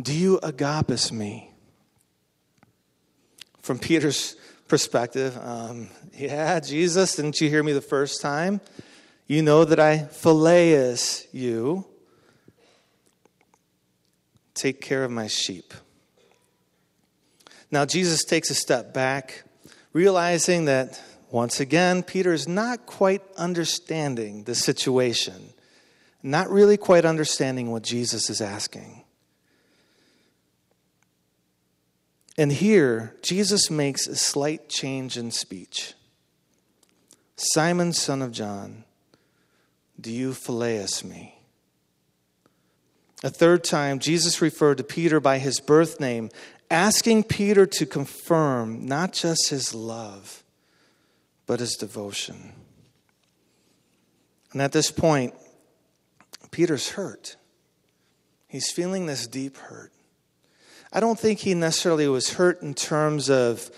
do 0.00 0.14
you 0.14 0.40
agapes 0.42 1.12
me? 1.12 1.50
From 3.60 3.78
Peter's 3.78 4.34
perspective, 4.66 5.38
um, 5.42 5.88
yeah, 6.16 6.58
Jesus, 6.60 7.16
didn't 7.16 7.40
you 7.40 7.50
hear 7.50 7.62
me 7.62 7.72
the 7.72 7.82
first 7.82 8.22
time? 8.22 8.60
You 9.28 9.42
know 9.42 9.66
that 9.66 9.78
I 9.78 9.98
phileus 10.10 11.26
you. 11.32 11.86
Take 14.54 14.80
care 14.80 15.04
of 15.04 15.10
my 15.10 15.26
sheep. 15.26 15.74
Now, 17.70 17.84
Jesus 17.84 18.24
takes 18.24 18.48
a 18.48 18.54
step 18.54 18.94
back, 18.94 19.44
realizing 19.92 20.64
that 20.64 21.00
once 21.30 21.60
again, 21.60 22.02
Peter 22.02 22.32
is 22.32 22.48
not 22.48 22.86
quite 22.86 23.22
understanding 23.36 24.44
the 24.44 24.54
situation, 24.54 25.52
not 26.22 26.48
really 26.48 26.78
quite 26.78 27.04
understanding 27.04 27.70
what 27.70 27.82
Jesus 27.82 28.30
is 28.30 28.40
asking. 28.40 29.04
And 32.38 32.50
here, 32.50 33.14
Jesus 33.20 33.70
makes 33.70 34.06
a 34.06 34.16
slight 34.16 34.70
change 34.70 35.18
in 35.18 35.30
speech. 35.30 35.92
Simon, 37.36 37.92
son 37.92 38.22
of 38.22 38.32
John, 38.32 38.84
do 40.00 40.12
you 40.12 40.30
phileo 40.30 41.04
me? 41.04 41.34
A 43.24 43.30
third 43.30 43.64
time, 43.64 43.98
Jesus 43.98 44.40
referred 44.40 44.78
to 44.78 44.84
Peter 44.84 45.18
by 45.18 45.38
his 45.38 45.58
birth 45.58 45.98
name, 45.98 46.30
asking 46.70 47.24
Peter 47.24 47.66
to 47.66 47.86
confirm 47.86 48.86
not 48.86 49.12
just 49.12 49.50
his 49.50 49.74
love 49.74 50.44
but 51.48 51.60
his 51.60 51.76
devotion. 51.76 52.52
And 54.52 54.60
at 54.60 54.70
this 54.70 54.90
point, 54.90 55.34
Peter's 56.50 56.90
hurt. 56.90 57.36
He's 58.46 58.70
feeling 58.70 59.06
this 59.06 59.26
deep 59.26 59.56
hurt. 59.56 59.92
I 60.92 61.00
don't 61.00 61.18
think 61.18 61.40
he 61.40 61.54
necessarily 61.54 62.06
was 62.06 62.34
hurt 62.34 62.62
in 62.62 62.74
terms 62.74 63.28
of 63.30 63.70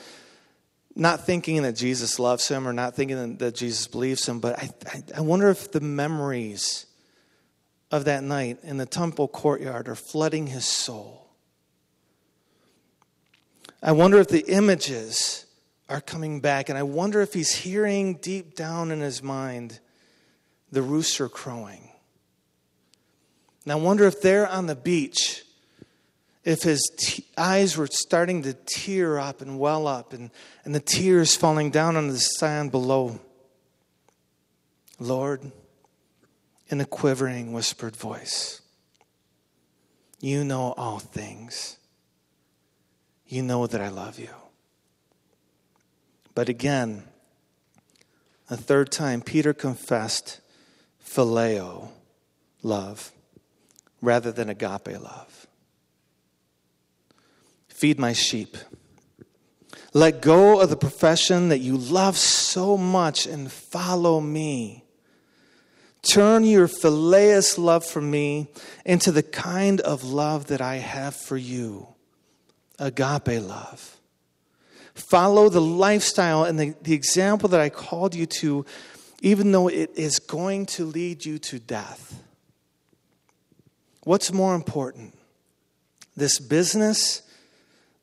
not 0.97 1.25
thinking 1.25 1.63
that 1.63 1.77
Jesus 1.77 2.19
loves 2.19 2.49
him 2.49 2.67
or 2.67 2.73
not 2.73 2.95
thinking 2.95 3.37
that 3.37 3.55
Jesus 3.55 3.87
believes 3.87 4.29
him, 4.29 4.41
but 4.41 4.59
I, 4.59 4.71
I, 4.87 5.03
I 5.19 5.21
wonder 5.21 5.49
if 5.49 5.71
the 5.71 5.81
memories 5.81 6.87
of 7.91 8.05
that 8.07 8.23
night 8.23 8.59
in 8.63 8.77
the 8.77 8.87
temple 8.87 9.29
courtyard 9.29 9.89
are 9.89 9.95
flooding 9.95 10.49
his 10.49 10.65
soul. 10.65 11.29
I 13.83 13.93
wonder 13.93 14.19
if 14.19 14.29
the 14.29 14.45
images 14.47 15.47
are 15.91 16.01
coming 16.01 16.41
back. 16.41 16.69
And 16.69 16.79
I 16.79 16.85
wonder 16.85 17.21
if 17.21 17.35
he's 17.35 17.53
hearing 17.53 18.15
deep 18.15 18.55
down 18.55 18.93
in 18.93 19.01
his 19.01 19.23
mind 19.23 19.81
the 20.71 20.83
rooster 20.83 21.29
crowing. 21.29 21.91
And 23.65 23.73
I 23.73 23.75
wonder 23.75 24.07
if 24.07 24.23
there 24.23 24.47
on 24.47 24.67
the 24.67 24.77
beach, 24.77 25.43
if 26.45 26.63
his 26.63 26.91
t- 26.99 27.27
eyes 27.37 27.77
were 27.77 27.87
starting 27.87 28.43
to 28.43 28.55
tear 28.55 29.19
up 29.19 29.41
and 29.41 29.59
well 29.59 29.87
up, 29.87 30.13
and, 30.13 30.31
and 30.65 30.75
the 30.75 30.81
tears 30.81 31.37
falling 31.37 31.71
down 31.71 31.97
on 31.97 32.09
the 32.09 32.19
sand 32.19 32.71
below. 32.71 33.21
Lord, 34.99 35.51
in 36.69 36.81
a 36.81 36.85
quivering, 36.85 37.53
whispered 37.53 37.97
voice, 37.97 38.61
you 40.21 40.45
know 40.45 40.73
all 40.77 40.99
things. 40.99 41.77
You 43.27 43.43
know 43.43 43.67
that 43.67 43.81
I 43.81 43.89
love 43.89 44.19
you. 44.19 44.31
But 46.35 46.49
again, 46.49 47.05
a 48.49 48.57
third 48.57 48.91
time, 48.91 49.23
Peter 49.23 49.55
confessed 49.55 50.41
phileo 51.05 51.91
love 52.63 53.13
rather 54.03 54.33
than 54.33 54.49
agape 54.49 55.01
love. 55.01 55.47
Feed 57.81 57.99
my 57.99 58.13
sheep. 58.13 58.59
Let 59.95 60.21
go 60.21 60.61
of 60.61 60.69
the 60.69 60.77
profession 60.77 61.49
that 61.49 61.61
you 61.61 61.79
love 61.79 62.19
so 62.19 62.77
much 62.77 63.25
and 63.25 63.51
follow 63.51 64.21
me. 64.21 64.85
Turn 66.03 66.45
your 66.45 66.69
phileus 66.69 67.57
love 67.57 67.87
for 67.87 68.03
me 68.03 68.49
into 68.85 69.11
the 69.11 69.23
kind 69.23 69.81
of 69.81 70.05
love 70.05 70.49
that 70.49 70.61
I 70.61 70.77
have 70.77 71.17
for 71.17 71.39
you 71.39 71.89
agape 72.79 73.41
love. 73.41 73.97
Follow 74.93 75.49
the 75.49 75.63
lifestyle 75.63 76.45
and 76.45 76.61
the, 76.61 76.75
the 76.83 76.93
example 76.93 77.49
that 77.49 77.61
I 77.61 77.71
called 77.71 78.15
you 78.15 78.27
to, 78.27 78.67
even 79.23 79.53
though 79.53 79.69
it 79.69 79.93
is 79.97 80.19
going 80.19 80.67
to 80.67 80.85
lead 80.85 81.25
you 81.25 81.39
to 81.39 81.59
death. 81.59 82.23
What's 84.05 84.35
more 84.35 84.55
important? 84.55 85.17
This 86.15 86.39
business 86.39 87.23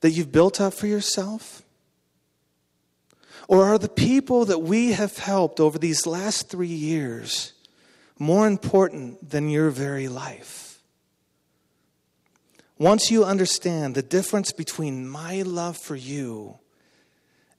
that 0.02 0.12
you've 0.12 0.32
built 0.32 0.62
up 0.62 0.74
for 0.74 0.88
yourself? 0.88 1.64
Or 3.48 3.64
are 3.64 3.78
the 3.78 3.90
people 3.90 4.46
that 4.46 4.60
we 4.60 4.92
have 4.92 5.18
helped 5.18 5.60
over 5.60 5.78
these 5.78 6.06
last 6.06 6.50
three 6.50 6.68
years 6.68 7.54
more 8.20 8.48
important 8.48 9.30
than 9.30 9.50
your 9.50 9.70
very 9.70 10.08
life? 10.08 10.82
Once 12.78 13.10
you 13.10 13.24
understand 13.24 13.96
the 13.96 14.04
difference 14.04 14.52
between 14.52 15.08
my 15.08 15.42
love 15.42 15.78
for 15.78 15.96
you 15.96 16.60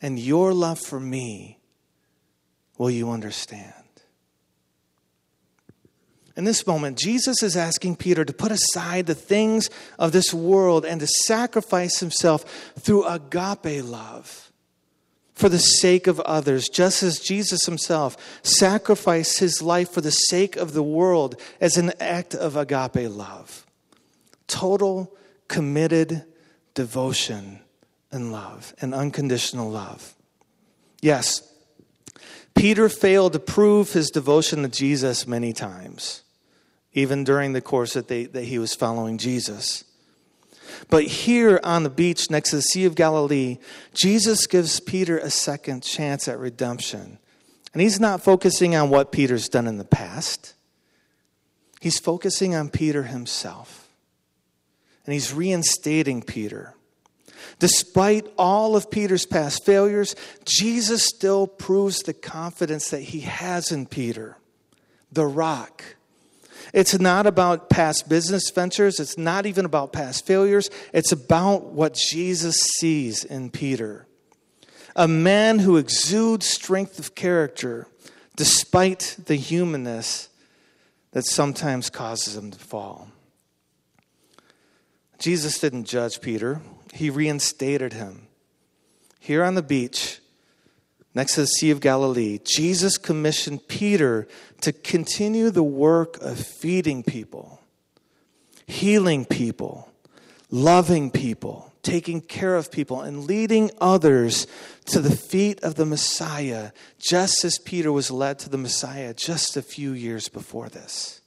and 0.01 0.19
your 0.19 0.53
love 0.53 0.79
for 0.79 1.01
me, 1.01 1.59
will 2.77 2.91
you 2.91 3.11
understand? 3.11 3.73
In 6.39 6.45
this 6.45 6.69
moment, 6.69 6.97
Jesus 6.97 7.43
is 7.43 7.57
asking 7.57 7.97
Peter 7.97 8.25
to 8.25 8.33
put 8.33 8.53
aside 8.53 9.07
the 9.07 9.15
things 9.17 9.69
of 9.99 10.13
this 10.13 10.33
world 10.33 10.87
and 10.87 11.01
to 11.01 11.07
sacrifice 11.09 11.99
himself 11.99 12.45
through 12.79 13.05
agape 13.07 13.83
love 13.85 14.53
for 15.35 15.49
the 15.49 15.59
sake 15.59 16.07
of 16.07 16.21
others, 16.21 16.69
just 16.69 17.03
as 17.03 17.19
Jesus 17.19 17.67
himself 17.67 18.17
sacrificed 18.45 19.41
his 19.41 19.61
life 19.61 19.91
for 19.91 20.01
the 20.01 20.13
sake 20.13 20.55
of 20.55 20.75
the 20.75 20.83
world 20.83 21.35
as 21.61 21.77
an 21.77 21.91
act 21.99 22.37
of 22.37 22.55
agape 22.55 23.11
love. 23.11 23.67
Total, 24.47 25.13
committed 25.49 26.25
devotion 26.75 27.59
and 28.13 28.31
love, 28.31 28.77
and 28.81 28.95
unconditional 28.95 29.69
love. 29.69 30.15
Yes, 31.03 31.43
Peter 32.55 32.89
failed 32.89 33.33
to 33.33 33.41
prove 33.41 33.93
his 33.93 34.11
devotion 34.11 34.63
to 34.63 34.69
Jesus 34.69 35.27
many 35.27 35.53
times, 35.53 36.23
even 36.93 37.25
during 37.25 37.53
the 37.53 37.61
course 37.61 37.95
that, 37.95 38.09
they, 38.09 38.25
that 38.27 38.45
he 38.45 38.59
was 38.59 38.75
following 38.75 39.19
Jesus. 39.19 39.85
But 40.91 41.05
here 41.05 41.61
on 41.63 41.83
the 41.83 41.91
beach 41.91 42.31
next 42.31 42.51
to 42.51 42.57
the 42.57 42.63
Sea 42.63 42.85
of 42.85 42.95
Galilee, 42.95 43.59
Jesus 43.95 44.47
gives 44.47 44.81
Peter 44.81 45.19
a 45.19 45.31
second 45.31 45.83
chance 45.83 46.29
at 46.29 46.39
redemption. 46.39 47.19
And 47.73 47.83
he's 47.83 48.01
not 48.01 48.23
focusing 48.23 48.75
on 48.75 48.91
what 48.91 49.13
Peter's 49.13 49.49
done 49.49 49.67
in 49.67 49.79
the 49.79 49.85
past, 49.85 50.55
he's 51.81 51.99
focusing 51.99 52.55
on 52.55 52.71
Peter 52.71 53.05
himself. 53.05 53.89
And 55.05 55.15
he's 55.15 55.33
reinstating 55.33 56.21
Peter. 56.21 56.75
Despite 57.59 58.27
all 58.37 58.77
of 58.77 58.91
Peter's 58.91 59.25
past 59.25 59.65
failures, 59.65 60.15
Jesus 60.45 61.03
still 61.03 61.47
proves 61.47 62.01
the 62.01 62.13
confidence 62.13 62.91
that 62.91 63.01
he 63.01 63.21
has 63.21 63.73
in 63.73 63.87
Peter, 63.87 64.37
the 65.11 65.25
rock. 65.25 65.83
It's 66.73 66.99
not 66.99 67.27
about 67.27 67.71
past 67.71 68.09
business 68.09 68.51
ventures. 68.51 69.01
It's 69.01 69.19
not 69.19 69.47
even 69.47 69.65
about 69.65 69.93
past 69.93 70.27
failures. 70.27 70.71
It's 70.93 71.13
about 71.13 71.67
what 71.67 71.95
Jesus 71.95 72.57
sees 72.57 73.25
in 73.25 73.51
Peter. 73.51 74.07
A 74.97 75.09
man 75.09 75.61
who 75.61 75.77
exudes 75.77 76.47
strength 76.47 76.99
of 76.99 77.15
character 77.15 77.87
despite 78.37 79.17
the 79.27 79.37
humanness 79.37 80.29
that 81.13 81.25
sometimes 81.25 81.91
causes 81.91 82.37
him 82.37 82.51
to 82.51 82.59
fall. 82.59 83.09
Jesus 85.19 85.59
didn't 85.59 85.85
judge 85.85 86.21
Peter 86.21 86.61
he 86.93 87.11
reinstated 87.11 87.93
him. 87.93 88.27
Here 89.21 89.45
on 89.45 89.55
the 89.55 89.63
beach, 89.63 90.21
next 91.19 91.35
to 91.35 91.41
the 91.41 91.47
Sea 91.49 91.73
of 91.73 91.81
Galilee, 91.81 92.39
Jesus 92.45 92.97
commissioned 92.97 93.67
Peter 93.67 94.29
to 94.61 94.73
continue 94.73 95.51
the 95.51 95.65
work 95.65 96.17
of 96.23 96.39
feeding 96.39 97.03
people, 97.03 97.61
healing 98.69 99.25
people, 99.25 99.91
loving 100.49 101.11
people, 101.11 101.73
taking 101.83 102.21
care 102.21 102.55
of 102.55 102.71
people, 102.71 103.01
and 103.01 103.25
leading 103.25 103.69
others 103.81 104.47
to 104.85 105.01
the 105.01 105.15
feet 105.15 105.61
of 105.65 105.75
the 105.75 105.85
Messiah, 105.85 106.71
just 107.01 107.45
as 107.45 107.59
Peter 107.59 107.91
was 107.91 108.13
led 108.13 108.39
to 108.39 108.49
the 108.49 108.57
Messiah 108.57 109.13
just 109.13 109.57
a 109.57 109.63
few 109.63 109.91
years 109.91 110.29
before 110.29 110.69
this. 110.69 111.21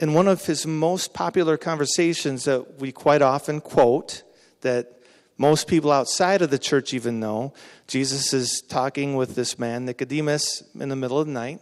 In 0.00 0.14
one 0.14 0.26
of 0.26 0.46
his 0.46 0.66
most 0.66 1.14
popular 1.14 1.56
conversations 1.56 2.42
that 2.46 2.80
we 2.80 2.90
quite 2.90 3.22
often 3.22 3.60
quote, 3.60 4.24
that 4.62 4.95
most 5.38 5.68
people 5.68 5.92
outside 5.92 6.42
of 6.42 6.50
the 6.50 6.58
church 6.58 6.94
even 6.94 7.20
know, 7.20 7.52
Jesus 7.86 8.32
is 8.32 8.62
talking 8.68 9.16
with 9.16 9.34
this 9.34 9.58
man, 9.58 9.84
Nicodemus, 9.84 10.62
in 10.78 10.88
the 10.88 10.96
middle 10.96 11.18
of 11.18 11.26
the 11.26 11.32
night. 11.32 11.60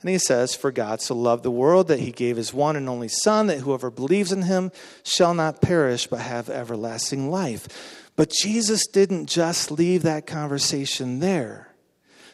And 0.00 0.10
he 0.10 0.18
says, 0.18 0.54
For 0.54 0.70
God 0.70 1.00
so 1.00 1.14
loved 1.14 1.42
the 1.42 1.50
world 1.50 1.88
that 1.88 2.00
he 2.00 2.12
gave 2.12 2.36
his 2.36 2.54
one 2.54 2.76
and 2.76 2.88
only 2.88 3.08
Son, 3.08 3.46
that 3.48 3.60
whoever 3.60 3.90
believes 3.90 4.30
in 4.30 4.42
him 4.42 4.70
shall 5.02 5.34
not 5.34 5.60
perish 5.60 6.06
but 6.06 6.20
have 6.20 6.48
everlasting 6.48 7.30
life. 7.30 8.10
But 8.14 8.30
Jesus 8.30 8.86
didn't 8.86 9.26
just 9.26 9.70
leave 9.70 10.02
that 10.02 10.26
conversation 10.26 11.20
there. 11.20 11.74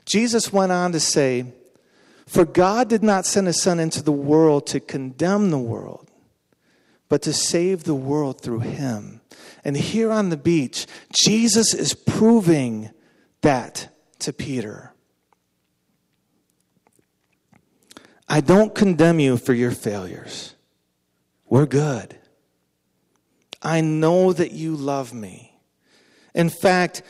Jesus 0.04 0.52
went 0.52 0.72
on 0.72 0.92
to 0.92 1.00
say, 1.00 1.46
for 2.26 2.44
God 2.44 2.88
did 2.88 3.02
not 3.02 3.26
send 3.26 3.46
his 3.46 3.60
Son 3.60 3.78
into 3.78 4.02
the 4.02 4.12
world 4.12 4.66
to 4.68 4.80
condemn 4.80 5.50
the 5.50 5.58
world, 5.58 6.10
but 7.12 7.20
to 7.20 7.32
save 7.34 7.84
the 7.84 7.94
world 7.94 8.40
through 8.40 8.60
him. 8.60 9.20
And 9.66 9.76
here 9.76 10.10
on 10.10 10.30
the 10.30 10.36
beach, 10.38 10.86
Jesus 11.22 11.74
is 11.74 11.92
proving 11.92 12.88
that 13.42 13.94
to 14.20 14.32
Peter. 14.32 14.94
I 18.26 18.40
don't 18.40 18.74
condemn 18.74 19.20
you 19.20 19.36
for 19.36 19.52
your 19.52 19.72
failures. 19.72 20.54
We're 21.44 21.66
good. 21.66 22.16
I 23.60 23.82
know 23.82 24.32
that 24.32 24.52
you 24.52 24.74
love 24.74 25.12
me. 25.12 25.52
In 26.34 26.48
fact, 26.48 27.02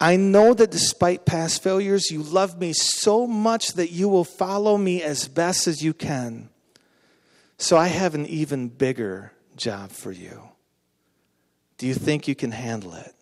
I 0.00 0.16
know 0.16 0.54
that 0.54 0.72
despite 0.72 1.24
past 1.24 1.62
failures, 1.62 2.10
you 2.10 2.24
love 2.24 2.58
me 2.58 2.72
so 2.72 3.28
much 3.28 3.74
that 3.74 3.92
you 3.92 4.08
will 4.08 4.24
follow 4.24 4.76
me 4.76 5.04
as 5.04 5.28
best 5.28 5.68
as 5.68 5.84
you 5.84 5.94
can. 5.94 6.50
So 7.58 7.76
I 7.76 7.86
have 7.86 8.16
an 8.16 8.26
even 8.26 8.68
bigger 8.70 9.30
job 9.56 9.90
for 9.90 10.12
you. 10.12 10.42
Do 11.78 11.86
you 11.86 11.94
think 11.94 12.28
you 12.28 12.34
can 12.34 12.52
handle 12.52 12.94
it? 12.94 13.14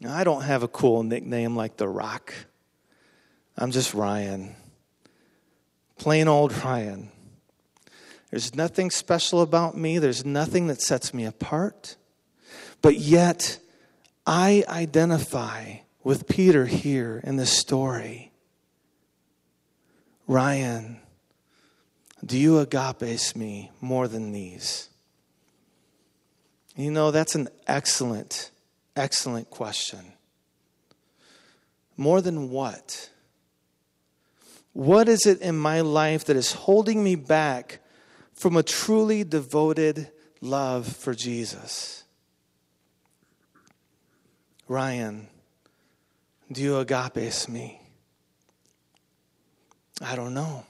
Now, 0.00 0.14
I 0.14 0.24
don't 0.24 0.42
have 0.42 0.62
a 0.62 0.68
cool 0.68 1.02
nickname 1.02 1.56
like 1.56 1.76
The 1.76 1.88
Rock. 1.88 2.34
I'm 3.56 3.70
just 3.70 3.94
Ryan. 3.94 4.54
Plain 5.98 6.28
old 6.28 6.52
Ryan. 6.64 7.10
There's 8.30 8.54
nothing 8.54 8.90
special 8.90 9.42
about 9.42 9.76
me, 9.76 9.98
there's 9.98 10.24
nothing 10.24 10.66
that 10.66 10.80
sets 10.80 11.14
me 11.14 11.24
apart. 11.24 11.96
But 12.82 12.96
yet, 12.96 13.58
I 14.26 14.64
identify 14.68 15.76
with 16.02 16.26
Peter 16.28 16.66
here 16.66 17.20
in 17.24 17.36
this 17.36 17.52
story. 17.56 18.32
Ryan, 20.26 21.00
do 22.24 22.38
you 22.38 22.64
agapes 22.64 23.36
me 23.36 23.70
more 23.80 24.08
than 24.08 24.32
these? 24.32 24.88
You 26.76 26.90
know, 26.90 27.10
that's 27.10 27.34
an 27.34 27.48
excellent, 27.66 28.50
excellent 28.96 29.50
question. 29.50 30.12
More 31.96 32.20
than 32.20 32.50
what? 32.50 33.10
What 34.72 35.08
is 35.08 35.26
it 35.26 35.40
in 35.40 35.56
my 35.56 35.82
life 35.82 36.24
that 36.24 36.36
is 36.36 36.52
holding 36.52 37.04
me 37.04 37.14
back 37.14 37.80
from 38.32 38.56
a 38.56 38.62
truly 38.62 39.22
devoted 39.22 40.10
love 40.40 40.86
for 40.86 41.14
Jesus? 41.14 42.02
Ryan, 44.66 45.28
do 46.50 46.62
you 46.62 46.72
agapes 46.78 47.48
me? 47.48 47.80
I 50.00 50.16
don't 50.16 50.34
know. 50.34 50.64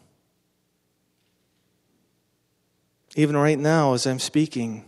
Even 3.16 3.37
right 3.37 3.59
now, 3.59 3.94
as 3.94 4.07
I'm 4.07 4.18
speaking, 4.18 4.85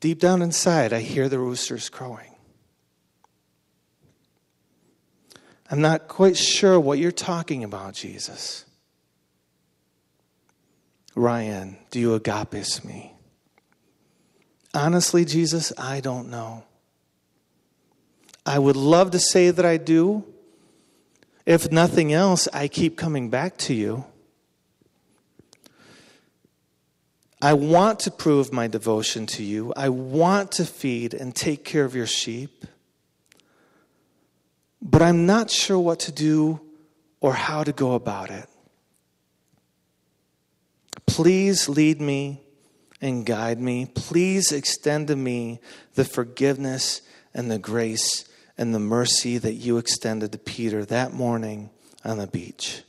deep 0.00 0.20
down 0.20 0.42
inside, 0.42 0.92
I 0.92 1.00
hear 1.00 1.28
the 1.28 1.38
roosters 1.38 1.88
crowing. 1.88 2.34
I'm 5.70 5.80
not 5.80 6.08
quite 6.08 6.36
sure 6.36 6.78
what 6.80 6.98
you're 6.98 7.12
talking 7.12 7.64
about, 7.64 7.94
Jesus. 7.94 8.64
Ryan, 11.14 11.76
do 11.90 11.98
you 11.98 12.18
agapes 12.18 12.84
me? 12.84 13.14
Honestly, 14.72 15.24
Jesus, 15.24 15.72
I 15.76 16.00
don't 16.00 16.30
know. 16.30 16.64
I 18.46 18.58
would 18.58 18.76
love 18.76 19.10
to 19.10 19.18
say 19.18 19.50
that 19.50 19.64
I 19.64 19.76
do. 19.76 20.24
If 21.44 21.72
nothing 21.72 22.12
else, 22.12 22.48
I 22.52 22.68
keep 22.68 22.96
coming 22.96 23.30
back 23.30 23.56
to 23.58 23.74
you. 23.74 24.04
I 27.40 27.52
want 27.52 28.00
to 28.00 28.10
prove 28.10 28.52
my 28.52 28.66
devotion 28.66 29.26
to 29.26 29.44
you. 29.44 29.72
I 29.76 29.90
want 29.90 30.52
to 30.52 30.64
feed 30.64 31.14
and 31.14 31.34
take 31.34 31.64
care 31.64 31.84
of 31.84 31.94
your 31.94 32.06
sheep. 32.06 32.64
But 34.82 35.02
I'm 35.02 35.26
not 35.26 35.50
sure 35.50 35.78
what 35.78 36.00
to 36.00 36.12
do 36.12 36.60
or 37.20 37.32
how 37.32 37.62
to 37.62 37.72
go 37.72 37.94
about 37.94 38.30
it. 38.30 38.48
Please 41.06 41.68
lead 41.68 42.00
me 42.00 42.42
and 43.00 43.24
guide 43.24 43.60
me. 43.60 43.86
Please 43.86 44.50
extend 44.50 45.08
to 45.08 45.16
me 45.16 45.60
the 45.94 46.04
forgiveness 46.04 47.02
and 47.32 47.50
the 47.50 47.58
grace 47.58 48.24
and 48.56 48.74
the 48.74 48.80
mercy 48.80 49.38
that 49.38 49.54
you 49.54 49.78
extended 49.78 50.32
to 50.32 50.38
Peter 50.38 50.84
that 50.84 51.12
morning 51.12 51.70
on 52.04 52.18
the 52.18 52.26
beach. 52.26 52.82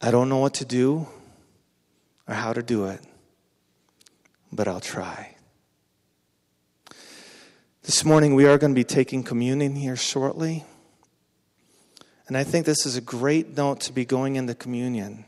I 0.00 0.12
don't 0.12 0.28
know 0.28 0.38
what 0.38 0.54
to 0.54 0.64
do 0.64 1.08
or 2.32 2.34
how 2.34 2.54
to 2.54 2.62
do 2.62 2.86
it, 2.86 2.98
but 4.50 4.66
I'll 4.66 4.80
try. 4.80 5.36
This 7.82 8.06
morning, 8.06 8.34
we 8.34 8.46
are 8.46 8.56
going 8.56 8.72
to 8.72 8.74
be 8.74 8.84
taking 8.84 9.22
communion 9.22 9.76
here 9.76 9.96
shortly. 9.96 10.64
And 12.28 12.38
I 12.38 12.42
think 12.44 12.64
this 12.64 12.86
is 12.86 12.96
a 12.96 13.02
great 13.02 13.54
note 13.54 13.80
to 13.80 13.92
be 13.92 14.06
going 14.06 14.36
into 14.36 14.54
communion. 14.54 15.26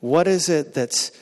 What 0.00 0.26
is 0.26 0.48
it 0.48 0.74
that's 0.74 1.12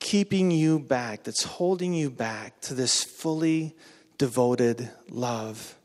keeping 0.00 0.50
you 0.50 0.78
back, 0.78 1.22
that's 1.22 1.44
holding 1.44 1.94
you 1.94 2.10
back 2.10 2.60
to 2.62 2.74
this 2.74 3.02
fully 3.02 3.74
devoted 4.18 4.90
love 5.08 5.76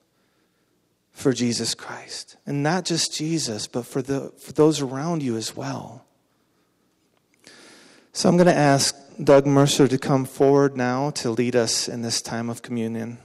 for 1.14 1.32
Jesus 1.32 1.74
Christ? 1.74 2.36
And 2.46 2.64
not 2.64 2.84
just 2.84 3.16
Jesus, 3.16 3.66
but 3.66 3.86
for, 3.86 4.02
the, 4.02 4.34
for 4.40 4.52
those 4.52 4.82
around 4.82 5.24
you 5.24 5.38
as 5.38 5.56
well. 5.56 6.03
So 8.16 8.30
I'm 8.30 8.38
going 8.38 8.46
to 8.46 8.56
ask 8.56 8.96
Doug 9.24 9.48
Mercer 9.48 9.88
to 9.88 9.98
come 9.98 10.26
forward 10.26 10.78
now 10.78 11.10
to 11.10 11.32
lead 11.32 11.56
us 11.56 11.88
in 11.88 12.04
this 12.04 12.22
time 12.22 12.48
of 12.48 12.62
communion. 12.62 13.18